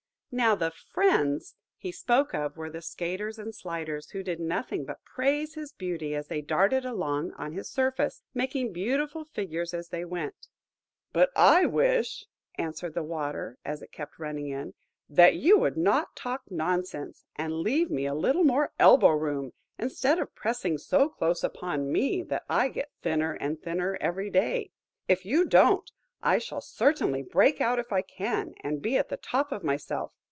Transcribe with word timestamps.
Now 0.33 0.55
the 0.55 0.71
"friends" 0.71 1.55
he 1.75 1.91
spoke 1.91 2.33
of 2.33 2.55
were 2.55 2.69
the 2.69 2.81
skaters 2.81 3.37
and 3.37 3.53
sliders, 3.53 4.11
who 4.11 4.23
did 4.23 4.39
nothing 4.39 4.85
but 4.85 5.03
praise 5.03 5.55
his 5.55 5.73
beauty 5.73 6.15
as 6.15 6.27
they 6.29 6.39
darted 6.39 6.85
along 6.85 7.33
on 7.33 7.51
his 7.51 7.69
surface, 7.69 8.23
making 8.33 8.71
beautiful 8.71 9.25
figures 9.25 9.73
as 9.73 9.89
they 9.89 10.05
went. 10.05 10.47
"But 11.11 11.31
I 11.35 11.65
wish," 11.65 12.27
answered 12.55 12.93
the 12.93 13.03
Water, 13.03 13.57
as 13.65 13.81
it 13.81 13.91
kept 13.91 14.17
running 14.19 14.47
in, 14.47 14.73
"that 15.09 15.35
you 15.35 15.57
would 15.59 15.75
not 15.75 16.15
talk 16.15 16.43
nonsense, 16.49 17.25
but 17.35 17.49
leave 17.51 17.91
me 17.91 18.05
a 18.05 18.13
little 18.15 18.45
more 18.45 18.71
elbow 18.79 19.09
room, 19.09 19.51
instead 19.77 20.17
of 20.17 20.33
pressing 20.33 20.77
so 20.77 21.09
close 21.09 21.43
upon 21.43 21.91
me 21.91 22.23
that 22.23 22.45
I 22.47 22.69
get 22.69 22.89
thinner 23.01 23.33
and 23.33 23.61
thinner 23.61 23.97
every 23.99 24.29
day. 24.29 24.71
If 25.09 25.25
you 25.25 25.43
don't, 25.43 25.91
I 26.23 26.37
shall 26.37 26.61
certainly 26.61 27.21
break 27.21 27.59
out 27.59 27.79
if 27.79 27.91
I 27.91 28.01
can, 28.01 28.53
and 28.61 28.81
be 28.81 28.95
at 28.97 29.09
the 29.09 29.17
top 29.17 29.51
myself. 29.63 30.13